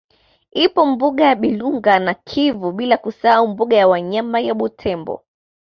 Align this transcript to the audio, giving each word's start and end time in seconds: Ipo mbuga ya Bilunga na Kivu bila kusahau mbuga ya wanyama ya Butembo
Ipo 0.63 0.85
mbuga 0.85 1.23
ya 1.25 1.35
Bilunga 1.35 1.99
na 1.99 2.13
Kivu 2.13 2.71
bila 2.71 2.97
kusahau 2.97 3.47
mbuga 3.47 3.77
ya 3.77 3.87
wanyama 3.87 4.39
ya 4.39 4.53
Butembo 4.53 5.25